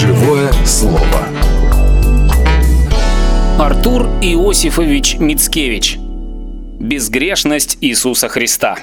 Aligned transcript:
Живое 0.00 0.52
слово. 0.64 1.28
Артур 3.60 4.08
Иосифович 4.20 5.18
Мицкевич. 5.20 5.98
Безгрешность 6.80 7.78
Иисуса 7.80 8.26
Христа. 8.28 8.76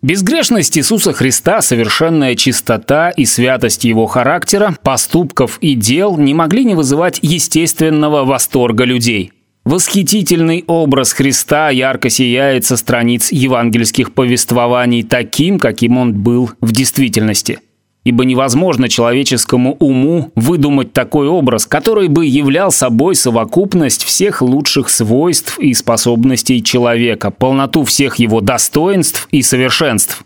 Безгрешность 0.00 0.78
Иисуса 0.78 1.12
Христа, 1.12 1.60
совершенная 1.60 2.36
чистота 2.36 3.10
и 3.10 3.24
святость 3.24 3.84
его 3.84 4.06
характера, 4.06 4.76
поступков 4.84 5.58
и 5.60 5.74
дел 5.74 6.16
не 6.16 6.34
могли 6.34 6.64
не 6.64 6.76
вызывать 6.76 7.18
естественного 7.20 8.24
восторга 8.24 8.84
людей. 8.84 9.32
Восхитительный 9.64 10.62
образ 10.68 11.14
Христа 11.14 11.68
ярко 11.70 12.10
сияет 12.10 12.64
со 12.64 12.76
страниц 12.76 13.32
евангельских 13.32 14.14
повествований 14.14 15.02
таким, 15.02 15.58
каким 15.58 15.98
он 15.98 16.14
был 16.14 16.52
в 16.60 16.70
действительности– 16.70 17.58
ибо 18.08 18.24
невозможно 18.24 18.88
человеческому 18.88 19.76
уму 19.80 20.32
выдумать 20.34 20.94
такой 20.94 21.28
образ, 21.28 21.66
который 21.66 22.08
бы 22.08 22.24
являл 22.24 22.70
собой 22.70 23.14
совокупность 23.14 24.02
всех 24.02 24.40
лучших 24.40 24.88
свойств 24.88 25.58
и 25.58 25.74
способностей 25.74 26.62
человека, 26.62 27.30
полноту 27.30 27.84
всех 27.84 28.18
его 28.18 28.40
достоинств 28.40 29.28
и 29.30 29.42
совершенств. 29.42 30.24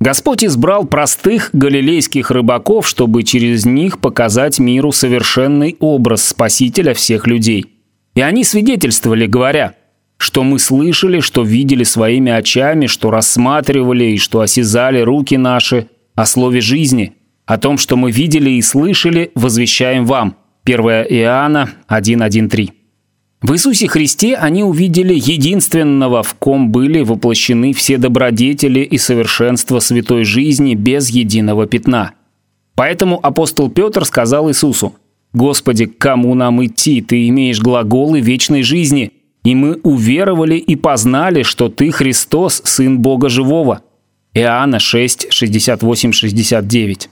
Господь 0.00 0.42
избрал 0.42 0.84
простых 0.84 1.50
галилейских 1.52 2.32
рыбаков, 2.32 2.88
чтобы 2.88 3.22
через 3.22 3.64
них 3.66 4.00
показать 4.00 4.58
миру 4.58 4.90
совершенный 4.90 5.76
образ 5.78 6.26
Спасителя 6.26 6.92
всех 6.92 7.28
людей. 7.28 7.66
И 8.16 8.20
они 8.20 8.42
свидетельствовали, 8.42 9.26
говоря, 9.26 9.76
что 10.16 10.42
мы 10.42 10.58
слышали, 10.58 11.20
что 11.20 11.42
видели 11.44 11.84
своими 11.84 12.32
очами, 12.32 12.86
что 12.86 13.12
рассматривали 13.12 14.06
и 14.06 14.18
что 14.18 14.40
осязали 14.40 14.98
руки 14.98 15.36
наши– 15.36 15.86
о 16.14 16.26
слове 16.26 16.60
жизни, 16.60 17.14
о 17.46 17.58
том, 17.58 17.78
что 17.78 17.96
мы 17.96 18.10
видели 18.10 18.50
и 18.50 18.62
слышали, 18.62 19.30
возвещаем 19.34 20.06
вам. 20.06 20.36
1 20.64 20.80
Иоанна 20.80 21.70
1.1.3. 21.88 22.70
В 23.42 23.52
Иисусе 23.52 23.88
Христе 23.88 24.36
они 24.36 24.62
увидели 24.62 25.14
единственного, 25.14 26.22
в 26.22 26.34
ком 26.34 26.70
были 26.70 27.00
воплощены 27.00 27.72
все 27.72 27.98
добродетели 27.98 28.80
и 28.80 28.98
совершенства 28.98 29.80
святой 29.80 30.22
жизни 30.22 30.76
без 30.76 31.08
единого 31.10 31.66
пятна. 31.66 32.12
Поэтому 32.76 33.18
апостол 33.20 33.68
Петр 33.68 34.04
сказал 34.04 34.48
Иисусу, 34.48 34.94
«Господи, 35.32 35.86
к 35.86 35.98
кому 35.98 36.34
нам 36.34 36.64
идти? 36.64 37.00
Ты 37.00 37.26
имеешь 37.28 37.60
глаголы 37.60 38.20
вечной 38.20 38.62
жизни, 38.62 39.12
и 39.42 39.56
мы 39.56 39.80
уверовали 39.82 40.54
и 40.54 40.76
познали, 40.76 41.42
что 41.42 41.68
Ты 41.68 41.90
Христос, 41.90 42.62
Сын 42.64 43.00
Бога 43.00 43.28
Живого». 43.28 43.82
Иоанна 44.34 44.78
6, 44.78 45.30
68, 45.30 46.12
69. 46.12 47.10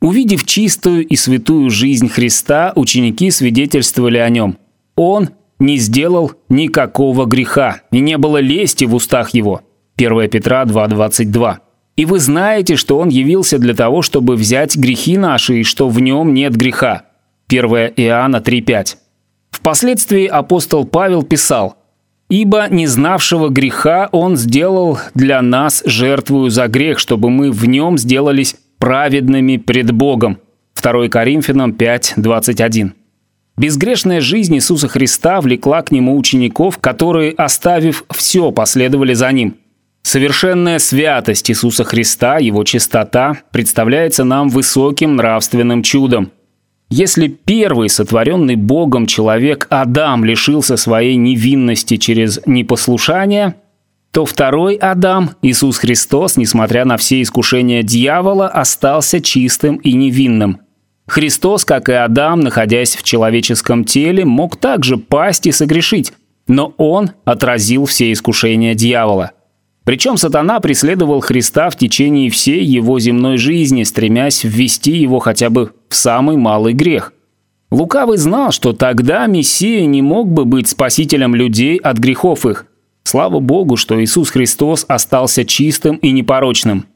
Увидев 0.00 0.44
чистую 0.44 1.06
и 1.06 1.14
святую 1.14 1.70
жизнь 1.70 2.08
Христа, 2.08 2.72
ученики 2.74 3.30
свидетельствовали 3.30 4.18
о 4.18 4.28
нем. 4.28 4.58
Он 4.96 5.30
не 5.60 5.76
сделал 5.76 6.32
никакого 6.48 7.26
греха, 7.26 7.82
и 7.92 8.00
не 8.00 8.18
было 8.18 8.38
лести 8.38 8.84
в 8.84 8.94
устах 8.94 9.30
его. 9.30 9.62
1 9.96 10.28
Петра 10.28 10.64
2.22. 10.64 11.58
И 11.96 12.04
вы 12.04 12.18
знаете, 12.18 12.74
что 12.74 12.98
он 12.98 13.10
явился 13.10 13.58
для 13.58 13.74
того, 13.74 14.02
чтобы 14.02 14.34
взять 14.34 14.76
грехи 14.76 15.16
наши, 15.16 15.60
и 15.60 15.62
что 15.62 15.88
в 15.88 16.00
нем 16.00 16.34
нет 16.34 16.56
греха. 16.56 17.04
1 17.48 17.64
Иоанна 17.96 18.38
3.5. 18.38 18.96
Впоследствии 19.52 20.26
апостол 20.26 20.84
Павел 20.84 21.22
писал– 21.22 21.78
Ибо 22.28 22.68
не 22.70 22.86
знавшего 22.86 23.48
греха 23.48 24.08
он 24.12 24.36
сделал 24.36 24.98
для 25.14 25.42
нас 25.42 25.82
жертвую 25.84 26.50
за 26.50 26.68
грех, 26.68 26.98
чтобы 26.98 27.30
мы 27.30 27.50
в 27.50 27.66
нем 27.66 27.98
сделались 27.98 28.56
праведными 28.78 29.58
пред 29.58 29.92
Богом. 29.92 30.38
2 30.80 31.08
Коринфянам 31.08 31.72
5, 31.72 32.14
21. 32.16 32.94
Безгрешная 33.56 34.20
жизнь 34.20 34.56
Иисуса 34.56 34.88
Христа 34.88 35.40
влекла 35.40 35.82
к 35.82 35.92
Нему 35.92 36.16
учеников, 36.16 36.78
которые, 36.78 37.32
оставив 37.32 38.04
все, 38.10 38.50
последовали 38.50 39.14
за 39.14 39.30
Ним. 39.30 39.56
Совершенная 40.02 40.78
святость 40.78 41.50
Иисуса 41.50 41.84
Христа, 41.84 42.38
Его 42.38 42.64
чистота, 42.64 43.38
представляется 43.52 44.24
нам 44.24 44.48
высоким 44.48 45.16
нравственным 45.16 45.82
чудом– 45.82 46.30
если 46.90 47.28
первый 47.28 47.88
сотворенный 47.88 48.56
Богом 48.56 49.06
человек 49.06 49.66
Адам 49.70 50.24
лишился 50.24 50.76
своей 50.76 51.16
невинности 51.16 51.96
через 51.96 52.40
непослушание, 52.46 53.56
то 54.12 54.24
второй 54.24 54.76
Адам, 54.76 55.30
Иисус 55.42 55.78
Христос, 55.78 56.36
несмотря 56.36 56.84
на 56.84 56.96
все 56.96 57.20
искушения 57.20 57.82
дьявола, 57.82 58.48
остался 58.48 59.20
чистым 59.20 59.76
и 59.76 59.92
невинным. 59.92 60.60
Христос, 61.06 61.64
как 61.64 61.88
и 61.88 61.92
Адам, 61.92 62.40
находясь 62.40 62.96
в 62.96 63.02
человеческом 63.02 63.84
теле, 63.84 64.24
мог 64.24 64.56
также 64.56 64.96
пасть 64.96 65.46
и 65.46 65.52
согрешить, 65.52 66.12
но 66.46 66.74
он 66.78 67.10
отразил 67.24 67.86
все 67.86 68.12
искушения 68.12 68.74
дьявола– 68.74 69.32
причем 69.84 70.16
сатана 70.16 70.60
преследовал 70.60 71.20
Христа 71.20 71.68
в 71.68 71.76
течение 71.76 72.30
всей 72.30 72.64
его 72.64 72.98
земной 72.98 73.36
жизни, 73.36 73.82
стремясь 73.82 74.42
ввести 74.42 74.92
его 74.92 75.18
хотя 75.18 75.50
бы 75.50 75.72
в 75.88 75.94
самый 75.94 76.36
малый 76.36 76.72
грех. 76.72 77.12
Лукавый 77.70 78.16
знал, 78.16 78.50
что 78.50 78.72
тогда 78.72 79.26
Мессия 79.26 79.84
не 79.84 80.00
мог 80.00 80.30
бы 80.30 80.44
быть 80.44 80.68
спасителем 80.68 81.34
людей 81.34 81.76
от 81.76 81.98
грехов 81.98 82.46
их. 82.46 82.66
Слава 83.02 83.40
Богу, 83.40 83.76
что 83.76 84.02
Иисус 84.02 84.30
Христос 84.30 84.86
остался 84.88 85.44
чистым 85.44 85.96
и 85.96 86.10
непорочным. 86.10 86.86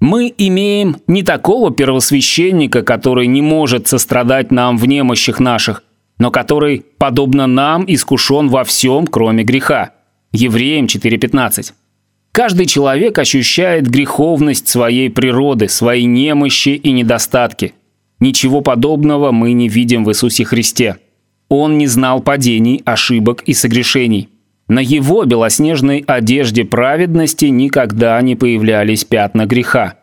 Мы 0.00 0.32
имеем 0.38 0.96
не 1.06 1.22
такого 1.22 1.70
первосвященника, 1.70 2.82
который 2.82 3.26
не 3.26 3.42
может 3.42 3.86
сострадать 3.86 4.50
нам 4.50 4.78
в 4.78 4.86
немощах 4.86 5.40
наших, 5.40 5.82
но 6.18 6.30
который, 6.30 6.86
подобно 6.96 7.46
нам, 7.46 7.84
искушен 7.86 8.48
во 8.48 8.64
всем, 8.64 9.06
кроме 9.06 9.44
греха. 9.44 9.90
Евреям 10.32 10.86
4.15. 10.86 11.72
Каждый 12.32 12.66
человек 12.66 13.18
ощущает 13.18 13.88
греховность 13.88 14.68
своей 14.68 15.10
природы, 15.10 15.68
свои 15.68 16.04
немощи 16.04 16.70
и 16.70 16.92
недостатки. 16.92 17.74
Ничего 18.20 18.60
подобного 18.60 19.32
мы 19.32 19.52
не 19.52 19.68
видим 19.68 20.04
в 20.04 20.10
Иисусе 20.10 20.44
Христе. 20.44 20.96
Он 21.48 21.78
не 21.78 21.86
знал 21.86 22.20
падений, 22.20 22.82
ошибок 22.84 23.42
и 23.46 23.54
согрешений. 23.54 24.28
На 24.68 24.78
его 24.78 25.24
белоснежной 25.24 26.04
одежде 26.06 26.64
праведности 26.64 27.46
никогда 27.46 28.20
не 28.22 28.36
появлялись 28.36 29.04
пятна 29.04 29.46
греха. 29.46 29.94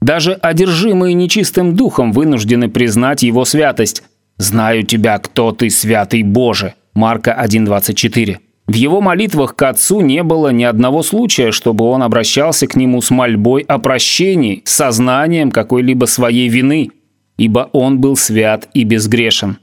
Даже 0.00 0.32
одержимые 0.32 1.12
нечистым 1.12 1.76
духом 1.76 2.12
вынуждены 2.12 2.70
признать 2.70 3.22
его 3.22 3.44
святость. 3.44 4.02
«Знаю 4.38 4.82
тебя, 4.82 5.18
кто 5.18 5.52
ты, 5.52 5.68
святый 5.70 6.22
Боже» 6.22 6.74
Марка 6.94 7.38
1.24. 7.38 8.38
В 8.66 8.74
его 8.74 9.00
молитвах 9.02 9.56
к 9.56 9.62
Отцу 9.62 10.00
не 10.00 10.22
было 10.22 10.48
ни 10.48 10.64
одного 10.64 11.02
случая, 11.02 11.52
чтобы 11.52 11.84
он 11.84 12.02
обращался 12.02 12.66
к 12.66 12.76
нему 12.76 13.02
с 13.02 13.10
мольбой 13.10 13.62
о 13.62 13.78
прощении, 13.78 14.62
с 14.64 14.74
сознанием 14.74 15.50
какой-либо 15.50 16.06
своей 16.06 16.48
вины, 16.48 16.90
ибо 17.36 17.68
он 17.72 18.00
был 18.00 18.16
свят 18.16 18.68
и 18.72 18.84
безгрешен. 18.84 19.58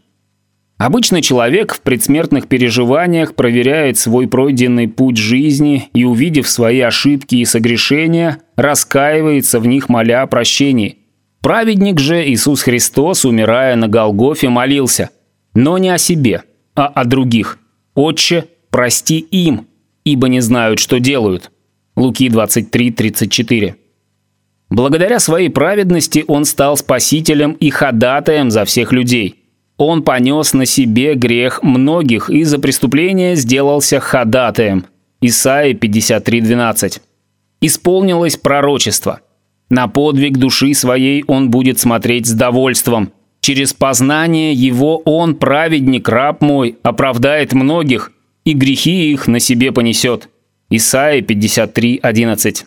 Обычный 0.77 1.21
человек 1.21 1.75
в 1.75 1.81
предсмертных 1.81 2.47
переживаниях 2.47 3.35
проверяет 3.35 3.97
свой 3.97 4.27
пройденный 4.27 4.87
путь 4.87 5.17
жизни 5.17 5.89
и, 5.93 6.05
увидев 6.05 6.49
свои 6.49 6.79
ошибки 6.79 7.35
и 7.35 7.45
согрешения, 7.45 8.39
раскаивается 8.55 9.59
в 9.59 9.67
них, 9.67 9.89
моля 9.89 10.23
о 10.23 10.27
прощении. 10.27 10.97
Праведник 11.41 11.99
же 11.99 12.27
Иисус 12.27 12.63
Христос, 12.63 13.25
умирая 13.25 13.75
на 13.75 13.87
Голгофе, 13.87 14.49
молился, 14.49 15.09
но 15.53 15.77
не 15.77 15.89
о 15.89 15.97
себе, 15.97 16.43
а 16.75 16.87
о 16.87 17.05
других. 17.05 17.59
«Отче, 17.93 18.45
прости 18.71 19.19
им, 19.19 19.67
ибо 20.03 20.27
не 20.29 20.39
знают, 20.39 20.79
что 20.79 20.99
делают». 20.99 21.51
Луки 21.95 22.29
23:34. 22.29 23.75
Благодаря 24.69 25.19
своей 25.19 25.49
праведности 25.49 26.23
он 26.27 26.45
стал 26.45 26.77
спасителем 26.77 27.51
и 27.51 27.69
ходатаем 27.69 28.49
за 28.49 28.63
всех 28.63 28.93
людей. 28.93 29.35
Он 29.77 30.01
понес 30.01 30.53
на 30.53 30.65
себе 30.65 31.15
грех 31.15 31.61
многих 31.61 32.29
и 32.29 32.43
за 32.43 32.59
преступление 32.59 33.35
сделался 33.35 33.99
ходатаем. 33.99 34.85
Исаия 35.19 35.73
53:12. 35.73 37.01
Исполнилось 37.59 38.37
пророчество. 38.37 39.19
На 39.69 39.87
подвиг 39.87 40.37
души 40.37 40.73
своей 40.73 41.23
он 41.27 41.49
будет 41.49 41.79
смотреть 41.79 42.27
с 42.27 42.31
довольством. 42.31 43.11
Через 43.41 43.73
познание 43.73 44.53
его 44.53 44.97
он, 44.99 45.35
праведник, 45.35 46.07
раб 46.07 46.41
мой, 46.41 46.77
оправдает 46.83 47.53
многих– 47.53 48.13
и 48.45 48.53
грехи 48.53 49.11
их 49.11 49.27
на 49.27 49.39
себе 49.39 49.71
понесет». 49.71 50.29
Исайя 50.69 51.21
53.11. 51.21 52.63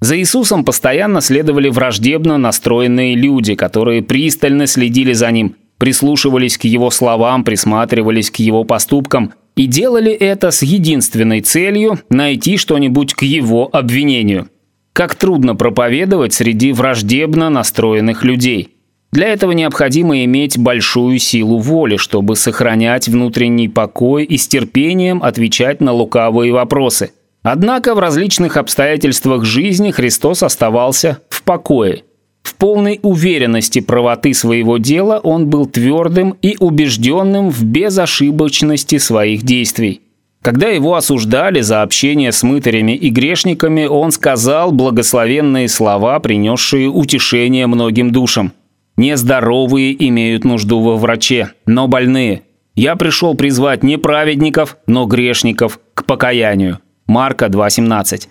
За 0.00 0.18
Иисусом 0.18 0.64
постоянно 0.64 1.20
следовали 1.20 1.68
враждебно 1.68 2.38
настроенные 2.38 3.14
люди, 3.14 3.54
которые 3.54 4.02
пристально 4.02 4.66
следили 4.66 5.12
за 5.12 5.30
Ним, 5.30 5.56
прислушивались 5.76 6.56
к 6.56 6.64
Его 6.64 6.90
словам, 6.90 7.44
присматривались 7.44 8.30
к 8.30 8.36
Его 8.36 8.64
поступкам 8.64 9.34
и 9.56 9.66
делали 9.66 10.12
это 10.12 10.52
с 10.52 10.62
единственной 10.62 11.40
целью– 11.40 11.98
найти 12.08 12.56
что-нибудь 12.56 13.14
к 13.14 13.22
Его 13.22 13.68
обвинению. 13.70 14.48
Как 14.92 15.16
трудно 15.16 15.54
проповедовать 15.54 16.32
среди 16.32 16.72
враждебно 16.72 17.50
настроенных 17.50 18.24
людей. 18.24 18.76
Для 19.12 19.28
этого 19.28 19.52
необходимо 19.52 20.24
иметь 20.24 20.56
большую 20.56 21.18
силу 21.18 21.58
воли, 21.58 21.96
чтобы 21.96 22.36
сохранять 22.36 23.08
внутренний 23.08 23.68
покой 23.68 24.24
и 24.24 24.36
с 24.36 24.46
терпением 24.46 25.22
отвечать 25.22 25.80
на 25.80 25.92
лукавые 25.92 26.52
вопросы. 26.52 27.10
Однако 27.42 27.94
в 27.94 27.98
различных 27.98 28.56
обстоятельствах 28.56 29.44
жизни 29.44 29.90
Христос 29.90 30.42
оставался 30.42 31.18
в 31.28 31.42
покое. 31.42 32.04
В 32.42 32.54
полной 32.54 33.00
уверенности 33.02 33.80
правоты 33.80 34.32
своего 34.32 34.78
дела 34.78 35.18
он 35.22 35.48
был 35.48 35.66
твердым 35.66 36.36
и 36.42 36.56
убежденным 36.60 37.50
в 37.50 37.64
безошибочности 37.64 38.98
своих 38.98 39.42
действий. 39.42 40.02
Когда 40.42 40.68
его 40.68 40.94
осуждали 40.94 41.60
за 41.60 41.82
общение 41.82 42.32
с 42.32 42.42
мытарями 42.42 42.92
и 42.92 43.10
грешниками, 43.10 43.84
он 43.84 44.10
сказал 44.10 44.72
благословенные 44.72 45.68
слова, 45.68 46.18
принесшие 46.18 46.88
утешение 46.88 47.66
многим 47.66 48.10
душам. 48.10 48.52
«Нездоровые 49.00 49.96
имеют 50.08 50.44
нужду 50.44 50.82
во 50.82 50.96
враче, 50.96 51.52
но 51.64 51.88
больные. 51.88 52.42
Я 52.74 52.96
пришел 52.96 53.34
призвать 53.34 53.82
не 53.82 53.96
праведников, 53.96 54.76
но 54.86 55.06
грешников 55.06 55.80
к 55.94 56.04
покаянию». 56.04 56.80
Марка 57.06 57.46
2.17. 57.46 58.28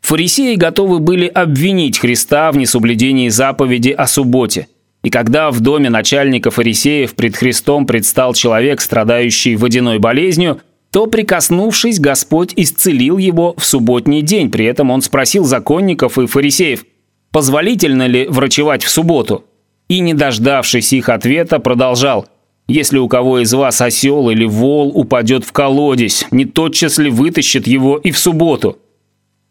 Фарисеи 0.00 0.54
готовы 0.54 1.00
были 1.00 1.26
обвинить 1.26 1.98
Христа 1.98 2.52
в 2.52 2.56
несоблюдении 2.56 3.30
заповеди 3.30 3.90
о 3.90 4.06
субботе. 4.06 4.68
И 5.02 5.10
когда 5.10 5.50
в 5.50 5.58
доме 5.58 5.90
начальника 5.90 6.52
фарисеев 6.52 7.16
пред 7.16 7.34
Христом 7.34 7.84
предстал 7.84 8.32
человек, 8.32 8.80
страдающий 8.80 9.56
водяной 9.56 9.98
болезнью– 9.98 10.60
то, 10.92 11.06
прикоснувшись, 11.06 11.98
Господь 11.98 12.52
исцелил 12.54 13.16
его 13.16 13.54
в 13.56 13.64
субботний 13.64 14.20
день. 14.20 14.50
При 14.50 14.66
этом 14.66 14.90
он 14.90 15.00
спросил 15.00 15.42
законников 15.44 16.18
и 16.18 16.26
фарисеев, 16.26 16.84
позволительно 17.30 18.06
ли 18.06 18.26
врачевать 18.28 18.84
в 18.84 18.90
субботу. 18.90 19.46
И, 19.92 20.00
не 20.00 20.14
дождавшись 20.14 20.94
их 20.94 21.10
ответа, 21.10 21.58
продолжал, 21.58 22.26
«Если 22.66 22.96
у 22.96 23.08
кого 23.08 23.40
из 23.40 23.52
вас 23.52 23.78
осел 23.82 24.30
или 24.30 24.46
вол 24.46 24.90
упадет 24.94 25.44
в 25.44 25.52
колодец, 25.52 26.26
не 26.30 26.46
тотчас 26.46 26.96
ли 26.96 27.10
вытащит 27.10 27.66
его 27.66 27.98
и 27.98 28.10
в 28.10 28.18
субботу?» 28.18 28.78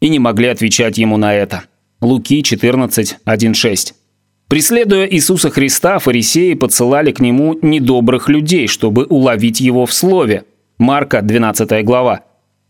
И 0.00 0.08
не 0.08 0.18
могли 0.18 0.48
отвечать 0.48 0.98
ему 0.98 1.16
на 1.16 1.32
это. 1.32 1.62
Луки 2.00 2.42
14, 2.42 3.18
1-6. 3.24 3.92
Преследуя 4.48 5.06
Иисуса 5.06 5.48
Христа, 5.48 6.00
фарисеи 6.00 6.54
подсылали 6.54 7.12
к 7.12 7.20
нему 7.20 7.56
недобрых 7.62 8.28
людей, 8.28 8.66
чтобы 8.66 9.04
уловить 9.04 9.60
его 9.60 9.86
в 9.86 9.92
слове– 9.92 10.42
Марка, 10.78 11.22
12 11.22 11.84
глава. 11.84 12.22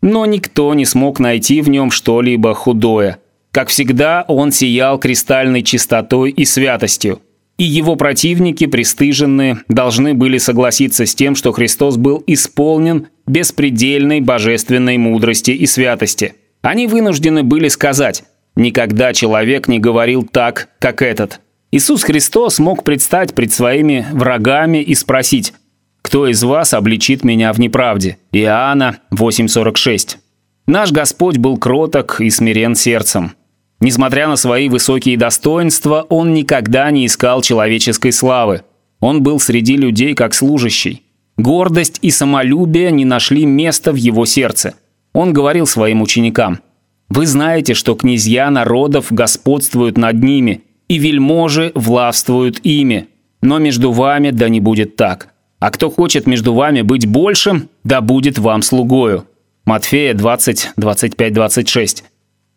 Но 0.03 0.27
никто 0.27 0.71
не 0.75 0.85
смог 0.85 1.19
найти 1.19 1.61
в 1.61 1.69
нем 1.69 1.89
что-либо 1.89 2.53
худое. 2.53 3.17
Как 3.51 3.69
всегда, 3.69 4.25
он 4.27 4.51
сиял 4.51 4.99
кристальной 4.99 5.63
чистотой 5.63 6.29
и 6.29 6.45
святостью. 6.45 7.19
И 7.57 7.63
его 7.63 7.95
противники, 7.95 8.65
пристыженные, 8.65 9.59
должны 9.67 10.13
были 10.13 10.37
согласиться 10.37 11.05
с 11.05 11.13
тем, 11.13 11.35
что 11.35 11.51
Христос 11.51 11.97
был 11.97 12.23
исполнен 12.25 13.07
беспредельной 13.27 14.21
божественной 14.21 14.97
мудрости 14.97 15.51
и 15.51 15.65
святости. 15.65 16.35
Они 16.61 16.87
вынуждены 16.87 17.43
были 17.43 17.67
сказать 17.67 18.23
«Никогда 18.55 19.13
человек 19.13 19.67
не 19.67 19.79
говорил 19.79 20.23
так, 20.23 20.69
как 20.79 21.01
этот». 21.01 21.39
Иисус 21.71 22.03
Христос 22.03 22.59
мог 22.59 22.83
предстать 22.83 23.33
пред 23.33 23.51
своими 23.51 24.05
врагами 24.11 24.77
и 24.77 24.93
спросить 24.95 25.53
кто 26.03 26.27
из 26.27 26.43
вас 26.43 26.73
обличит 26.73 27.23
меня 27.23 27.53
в 27.53 27.59
неправде? 27.59 28.17
Иоанна 28.33 28.99
8.46. 29.11 30.17
Наш 30.67 30.91
Господь 30.91 31.37
был 31.37 31.57
кроток 31.57 32.21
и 32.21 32.29
смирен 32.29 32.75
сердцем. 32.75 33.33
Несмотря 33.83 34.29
на 34.29 34.37
свои 34.37 34.69
высокие 34.69 35.17
достоинства, 35.17 36.05
он 36.07 36.33
никогда 36.33 36.89
не 36.89 37.05
искал 37.05 37.41
человеческой 37.41 38.13
славы. 38.13 38.61
Он 39.01 39.21
был 39.21 39.41
среди 39.41 39.75
людей 39.75 40.13
как 40.13 40.33
служащий. 40.33 41.03
Гордость 41.35 41.99
и 42.01 42.09
самолюбие 42.09 42.93
не 42.93 43.03
нашли 43.03 43.45
места 43.45 43.91
в 43.91 43.95
его 43.95 44.25
сердце. 44.25 44.75
Он 45.11 45.33
говорил 45.33 45.67
своим 45.67 46.01
ученикам, 46.01 46.59
«Вы 47.09 47.25
знаете, 47.25 47.73
что 47.73 47.95
князья 47.95 48.49
народов 48.49 49.07
господствуют 49.11 49.97
над 49.97 50.23
ними, 50.23 50.61
и 50.87 50.97
вельможи 50.97 51.73
властвуют 51.75 52.61
ими, 52.63 53.09
но 53.41 53.57
между 53.59 53.91
вами 53.91 54.29
да 54.29 54.47
не 54.47 54.61
будет 54.61 54.95
так. 54.95 55.33
А 55.59 55.71
кто 55.71 55.89
хочет 55.89 56.25
между 56.25 56.53
вами 56.53 56.83
быть 56.83 57.05
большим, 57.05 57.67
да 57.83 57.99
будет 57.99 58.39
вам 58.39 58.61
слугою». 58.61 59.25
Матфея 59.65 60.13
20, 60.13 60.69
25, 60.77 61.33
26. 61.33 62.05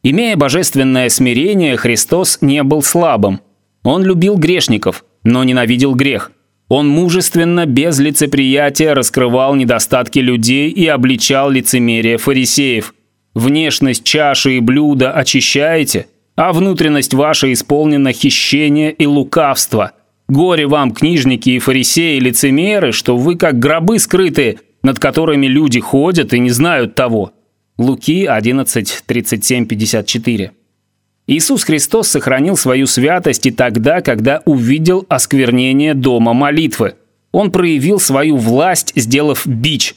Имея 0.08 0.36
божественное 0.36 1.08
смирение, 1.08 1.76
Христос 1.76 2.38
не 2.40 2.62
был 2.62 2.80
слабым. 2.80 3.40
Он 3.82 4.04
любил 4.04 4.36
грешников, 4.36 5.04
но 5.24 5.42
ненавидел 5.42 5.96
грех. 5.96 6.30
Он 6.68 6.86
мужественно, 6.86 7.66
без 7.66 7.98
лицеприятия 7.98 8.94
раскрывал 8.94 9.56
недостатки 9.56 10.20
людей 10.20 10.70
и 10.70 10.86
обличал 10.86 11.50
лицемерие 11.50 12.18
фарисеев. 12.18 12.94
Внешность 13.34 14.04
чаши 14.04 14.58
и 14.58 14.60
блюда 14.60 15.10
очищаете, 15.10 16.06
а 16.36 16.52
внутренность 16.52 17.12
ваша 17.12 17.52
исполнена 17.52 18.12
хищения 18.12 18.90
и 18.90 19.06
лукавства– 19.06 19.90
Горе 20.28 20.68
вам, 20.68 20.92
книжники 20.92 21.50
и 21.50 21.58
фарисеи, 21.58 22.18
лицемеры, 22.20 22.92
что 22.92 23.16
вы 23.16 23.36
как 23.36 23.58
гробы 23.58 23.98
скрытые, 23.98 24.58
над 24.82 25.00
которыми 25.00 25.46
люди 25.46 25.80
ходят 25.80 26.32
и 26.32 26.38
не 26.38 26.50
знают 26.50 26.94
того». 26.94 27.32
Луки 27.78 28.24
11, 28.24 29.02
37, 29.06 29.66
54. 29.66 30.52
Иисус 31.26 31.64
Христос 31.64 32.08
сохранил 32.08 32.56
свою 32.56 32.86
святость 32.86 33.46
и 33.46 33.50
тогда, 33.50 34.00
когда 34.00 34.42
увидел 34.44 35.04
осквернение 35.08 35.94
дома 35.94 36.32
молитвы. 36.32 36.94
Он 37.32 37.50
проявил 37.50 38.00
свою 38.00 38.36
власть, 38.36 38.92
сделав 38.96 39.46
бич. 39.46 39.94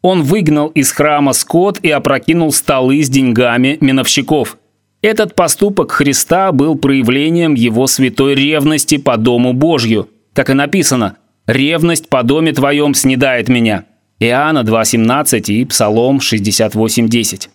Он 0.00 0.22
выгнал 0.22 0.68
из 0.68 0.92
храма 0.92 1.32
скот 1.32 1.80
и 1.82 1.90
опрокинул 1.90 2.52
столы 2.52 3.02
с 3.02 3.08
деньгами 3.08 3.78
миновщиков– 3.80 4.58
этот 5.00 5.36
поступок 5.36 5.92
Христа 5.92 6.50
был 6.50 6.76
проявлением 6.76 7.54
его 7.54 7.86
святой 7.86 8.34
ревности 8.34 8.98
по 8.98 9.16
Дому 9.16 9.52
Божью. 9.52 10.08
Как 10.32 10.50
и 10.50 10.54
написано, 10.54 11.18
«Ревность 11.46 12.08
по 12.08 12.24
доме 12.24 12.52
твоем 12.52 12.94
снедает 12.94 13.48
меня». 13.48 13.84
Иоанна 14.20 14.64
2.17 14.64 15.52
и 15.52 15.64
Псалом 15.64 16.18
68.10. 16.18 17.48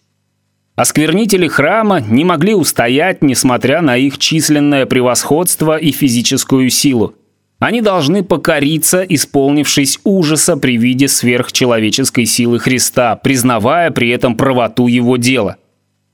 Осквернители 0.76 1.48
храма 1.48 2.00
не 2.00 2.24
могли 2.24 2.54
устоять, 2.54 3.22
несмотря 3.22 3.82
на 3.82 3.98
их 3.98 4.18
численное 4.18 4.86
превосходство 4.86 5.78
и 5.78 5.92
физическую 5.92 6.70
силу. 6.70 7.16
Они 7.60 7.82
должны 7.82 8.24
покориться, 8.24 9.04
исполнившись 9.04 10.00
ужаса 10.06 10.56
при 10.56 10.78
виде 10.78 11.08
сверхчеловеческой 11.08 12.26
силы 12.26 12.60
Христа, 12.60 13.18
признавая 13.18 13.92
при 13.92 14.10
этом 14.10 14.36
правоту 14.36 14.88
его 14.88 15.18
дела. 15.18 15.58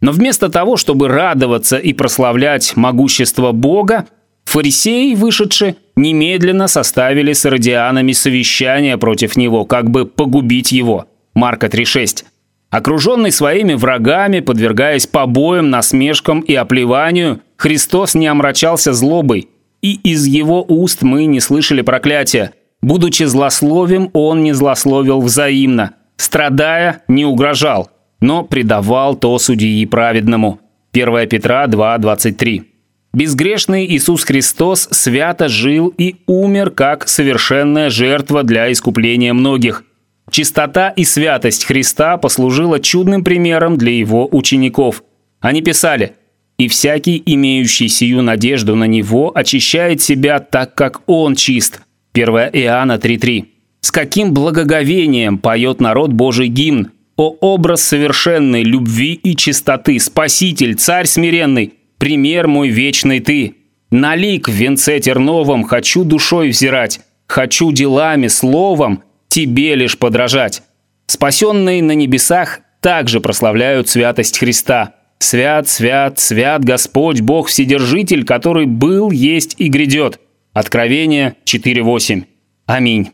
Но 0.02 0.12
вместо 0.12 0.50
того, 0.50 0.78
чтобы 0.78 1.10
радоваться 1.10 1.78
и 1.78 1.94
прославлять 1.94 2.76
могущество 2.76 3.52
Бога, 3.52 4.08
фарисеи, 4.46 5.14
вышедшие, 5.14 5.76
немедленно 6.00 6.68
составили 6.68 7.34
с 7.34 7.46
радианами 7.46 8.14
совещание 8.14 8.98
против 8.98 9.38
него, 9.38 9.66
как 9.66 9.90
бы 9.92 10.06
погубить 10.06 10.72
его. 10.72 11.06
Марка 11.36 11.68
3.6. 11.68 12.26
Окруженный 12.72 13.32
своими 13.32 13.74
врагами, 13.74 14.40
подвергаясь 14.40 15.06
побоям, 15.06 15.70
насмешкам 15.70 16.40
и 16.40 16.56
оплеванию, 16.56 17.42
Христос 17.58 18.16
не 18.16 18.28
омрачался 18.28 18.94
злобой, 18.94 19.50
и 19.82 19.94
из 19.96 20.26
его 20.26 20.66
уст 20.68 21.04
мы 21.04 21.26
не 21.26 21.40
слышали 21.40 21.82
проклятия. 21.82 22.54
Будучи 22.82 23.24
злословим, 23.24 24.10
он 24.14 24.42
не 24.42 24.54
злословил 24.54 25.22
взаимно, 25.22 25.96
страдая, 26.18 27.04
не 27.08 27.26
угрожал– 27.26 27.92
но 28.22 28.44
предавал 28.44 29.16
то 29.16 29.38
судьи 29.40 29.86
праведному. 29.86 30.60
1 30.94 31.30
Петра 31.30 31.66
2.23. 31.68 32.64
Безгрешный 33.12 33.88
Иисус 33.88 34.24
Христос 34.24 34.88
свято 34.92 35.48
жил 35.48 35.94
и 35.98 36.18
умер 36.28 36.72
как 36.72 37.08
совершенная 37.08 37.90
жертва 37.90 38.44
для 38.44 38.72
искупления 38.72 39.34
многих. 39.34 39.84
Чистота 40.30 40.90
и 40.90 41.04
святость 41.04 41.66
Христа 41.66 42.18
послужила 42.18 42.80
чудным 42.80 43.24
примером 43.24 43.78
для 43.78 43.94
его 43.94 44.28
учеников. 44.32 45.04
Они 45.40 45.62
писали 45.64 46.14
«И 46.60 46.68
всякий, 46.68 47.22
имеющий 47.26 47.88
сию 47.88 48.22
надежду 48.22 48.76
на 48.76 48.84
Него, 48.84 49.32
очищает 49.34 50.02
себя 50.02 50.40
так, 50.40 50.76
как 50.76 51.02
Он 51.08 51.36
чист». 51.36 51.82
1 52.14 52.28
Иоанна 52.30 52.98
3.3. 52.98 53.46
С 53.82 53.92
каким 53.92 54.34
благоговением 54.34 55.40
поет 55.40 55.80
народ 55.82 56.14
Божий 56.14 56.48
гимн– 56.48 56.92
о 57.20 57.36
образ 57.42 57.84
совершенной 57.84 58.64
любви 58.64 59.12
и 59.12 59.36
чистоты, 59.36 60.00
Спаситель, 60.00 60.76
Царь 60.76 61.06
смиренный, 61.06 61.74
пример 62.00 62.48
мой 62.48 62.70
вечный 62.70 63.20
Ты. 63.20 63.56
На 63.92 64.16
лик 64.16 64.50
в 64.50 64.52
венце 64.52 65.00
терновом 65.00 65.64
хочу 65.64 66.04
душой 66.04 66.50
взирать, 66.50 67.02
хочу 67.28 67.72
делами, 67.72 68.28
словом 68.28 69.04
Тебе 69.28 69.76
лишь 69.76 69.98
подражать. 69.98 70.64
Спасенные 71.06 71.84
на 71.84 71.92
небесах 71.92 72.62
также 72.82 73.20
прославляют 73.20 73.88
святость 73.90 74.40
Христа. 74.40 74.96
Свят, 75.20 75.68
свят, 75.68 76.18
свят 76.18 76.64
Господь, 76.64 77.22
Бог 77.22 77.50
Вседержитель, 77.50 78.24
который 78.24 78.66
был, 78.66 79.12
есть 79.12 79.56
и 79.58 79.68
грядет. 79.68 80.20
Откровение 80.54 81.36
4.8. 81.46 82.24
Аминь. 82.66 83.12